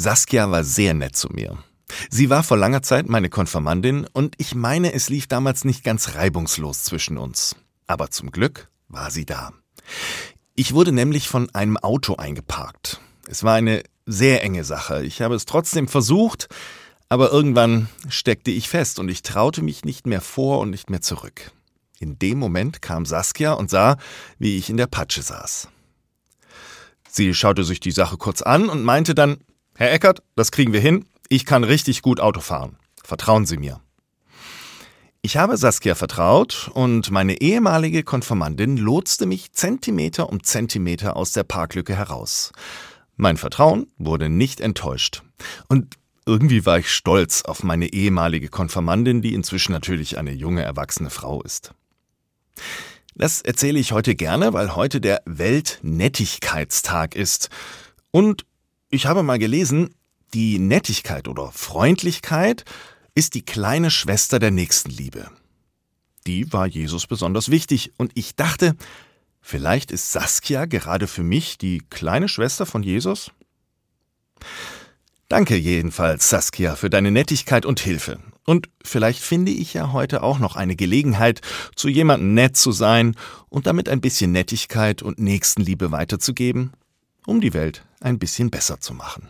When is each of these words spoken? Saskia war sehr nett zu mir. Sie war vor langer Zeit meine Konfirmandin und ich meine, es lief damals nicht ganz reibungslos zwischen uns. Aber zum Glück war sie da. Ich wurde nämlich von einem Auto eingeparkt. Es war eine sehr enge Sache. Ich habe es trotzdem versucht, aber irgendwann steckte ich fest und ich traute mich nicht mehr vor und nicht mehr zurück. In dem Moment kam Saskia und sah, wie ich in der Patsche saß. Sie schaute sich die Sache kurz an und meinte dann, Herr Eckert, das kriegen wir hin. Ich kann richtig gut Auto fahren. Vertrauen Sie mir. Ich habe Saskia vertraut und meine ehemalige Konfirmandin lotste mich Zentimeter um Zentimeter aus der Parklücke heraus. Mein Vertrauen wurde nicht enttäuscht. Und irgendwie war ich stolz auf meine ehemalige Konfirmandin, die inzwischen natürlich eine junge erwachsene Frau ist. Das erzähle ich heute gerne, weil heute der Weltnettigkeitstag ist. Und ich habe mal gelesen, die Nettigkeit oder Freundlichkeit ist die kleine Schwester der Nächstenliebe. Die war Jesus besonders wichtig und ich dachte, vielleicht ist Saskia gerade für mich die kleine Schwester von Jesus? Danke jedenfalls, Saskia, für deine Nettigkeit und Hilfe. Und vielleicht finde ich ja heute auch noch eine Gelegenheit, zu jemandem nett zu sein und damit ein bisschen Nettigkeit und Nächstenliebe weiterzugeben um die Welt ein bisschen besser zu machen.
Saskia 0.00 0.50
war 0.50 0.64
sehr 0.64 0.94
nett 0.94 1.14
zu 1.14 1.28
mir. 1.28 1.58
Sie 2.08 2.30
war 2.30 2.42
vor 2.42 2.56
langer 2.56 2.82
Zeit 2.82 3.08
meine 3.08 3.28
Konfirmandin 3.28 4.06
und 4.12 4.34
ich 4.38 4.54
meine, 4.54 4.94
es 4.94 5.08
lief 5.08 5.26
damals 5.26 5.64
nicht 5.64 5.84
ganz 5.84 6.14
reibungslos 6.14 6.84
zwischen 6.84 7.18
uns. 7.18 7.56
Aber 7.86 8.10
zum 8.10 8.30
Glück 8.30 8.70
war 8.88 9.10
sie 9.10 9.26
da. 9.26 9.52
Ich 10.54 10.72
wurde 10.72 10.92
nämlich 10.92 11.28
von 11.28 11.50
einem 11.54 11.76
Auto 11.76 12.16
eingeparkt. 12.16 13.00
Es 13.28 13.44
war 13.44 13.54
eine 13.54 13.82
sehr 14.06 14.42
enge 14.42 14.64
Sache. 14.64 15.04
Ich 15.04 15.20
habe 15.20 15.34
es 15.34 15.44
trotzdem 15.44 15.86
versucht, 15.86 16.48
aber 17.08 17.30
irgendwann 17.30 17.88
steckte 18.08 18.50
ich 18.50 18.68
fest 18.68 18.98
und 18.98 19.08
ich 19.08 19.22
traute 19.22 19.62
mich 19.62 19.84
nicht 19.84 20.06
mehr 20.06 20.20
vor 20.20 20.60
und 20.60 20.70
nicht 20.70 20.90
mehr 20.90 21.02
zurück. 21.02 21.52
In 21.98 22.18
dem 22.18 22.38
Moment 22.38 22.80
kam 22.80 23.04
Saskia 23.04 23.52
und 23.52 23.68
sah, 23.68 23.98
wie 24.38 24.56
ich 24.56 24.70
in 24.70 24.78
der 24.78 24.86
Patsche 24.86 25.22
saß. 25.22 25.68
Sie 27.10 27.34
schaute 27.34 27.64
sich 27.64 27.80
die 27.80 27.90
Sache 27.90 28.16
kurz 28.16 28.40
an 28.40 28.68
und 28.68 28.82
meinte 28.82 29.14
dann, 29.14 29.38
Herr 29.80 29.92
Eckert, 29.94 30.22
das 30.36 30.52
kriegen 30.52 30.74
wir 30.74 30.80
hin. 30.80 31.06
Ich 31.30 31.46
kann 31.46 31.64
richtig 31.64 32.02
gut 32.02 32.20
Auto 32.20 32.40
fahren. 32.40 32.76
Vertrauen 33.02 33.46
Sie 33.46 33.56
mir. 33.56 33.80
Ich 35.22 35.38
habe 35.38 35.56
Saskia 35.56 35.94
vertraut 35.94 36.70
und 36.74 37.10
meine 37.10 37.40
ehemalige 37.40 38.02
Konfirmandin 38.02 38.76
lotste 38.76 39.24
mich 39.24 39.52
Zentimeter 39.52 40.28
um 40.28 40.42
Zentimeter 40.42 41.16
aus 41.16 41.32
der 41.32 41.44
Parklücke 41.44 41.96
heraus. 41.96 42.52
Mein 43.16 43.38
Vertrauen 43.38 43.86
wurde 43.96 44.28
nicht 44.28 44.60
enttäuscht. 44.60 45.22
Und 45.66 45.96
irgendwie 46.26 46.66
war 46.66 46.78
ich 46.78 46.92
stolz 46.92 47.40
auf 47.46 47.62
meine 47.62 47.90
ehemalige 47.90 48.50
Konfirmandin, 48.50 49.22
die 49.22 49.32
inzwischen 49.32 49.72
natürlich 49.72 50.18
eine 50.18 50.32
junge 50.32 50.62
erwachsene 50.62 51.08
Frau 51.08 51.40
ist. 51.40 51.72
Das 53.14 53.40
erzähle 53.40 53.78
ich 53.78 53.92
heute 53.92 54.14
gerne, 54.14 54.52
weil 54.52 54.76
heute 54.76 55.00
der 55.00 55.22
Weltnettigkeitstag 55.24 57.14
ist. 57.14 57.48
Und 58.10 58.44
ich 58.90 59.06
habe 59.06 59.22
mal 59.22 59.38
gelesen, 59.38 59.94
die 60.34 60.58
Nettigkeit 60.58 61.28
oder 61.28 61.50
Freundlichkeit 61.52 62.64
ist 63.14 63.34
die 63.34 63.44
kleine 63.44 63.90
Schwester 63.90 64.38
der 64.38 64.50
Nächstenliebe. 64.50 65.30
Die 66.26 66.52
war 66.52 66.66
Jesus 66.66 67.06
besonders 67.06 67.50
wichtig 67.50 67.92
und 67.96 68.12
ich 68.14 68.36
dachte, 68.36 68.76
vielleicht 69.40 69.90
ist 69.90 70.12
Saskia 70.12 70.66
gerade 70.66 71.06
für 71.06 71.22
mich 71.22 71.56
die 71.56 71.82
kleine 71.88 72.28
Schwester 72.28 72.66
von 72.66 72.82
Jesus? 72.82 73.30
Danke 75.28 75.56
jedenfalls, 75.56 76.28
Saskia, 76.28 76.74
für 76.74 76.90
deine 76.90 77.12
Nettigkeit 77.12 77.64
und 77.64 77.78
Hilfe. 77.78 78.18
Und 78.44 78.68
vielleicht 78.84 79.20
finde 79.20 79.52
ich 79.52 79.74
ja 79.74 79.92
heute 79.92 80.24
auch 80.24 80.40
noch 80.40 80.56
eine 80.56 80.74
Gelegenheit, 80.74 81.40
zu 81.76 81.88
jemandem 81.88 82.34
nett 82.34 82.56
zu 82.56 82.72
sein 82.72 83.14
und 83.48 83.66
damit 83.66 83.88
ein 83.88 84.00
bisschen 84.00 84.32
Nettigkeit 84.32 85.02
und 85.02 85.20
Nächstenliebe 85.20 85.92
weiterzugeben 85.92 86.72
um 87.30 87.40
die 87.40 87.54
Welt 87.54 87.84
ein 88.00 88.18
bisschen 88.18 88.50
besser 88.50 88.80
zu 88.80 88.92
machen. 88.92 89.28